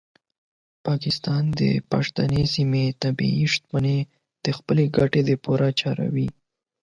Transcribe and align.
پاکستان 0.85 1.43
د 1.59 1.61
پښتنو 1.91 2.41
سیمو 2.53 2.83
طبیعي 3.03 3.45
شتمنۍ 3.53 3.99
د 4.43 4.47
خپلو 4.57 4.83
ګټو 4.97 5.21
لپاره 5.29 5.67
کاروي. 5.79 6.27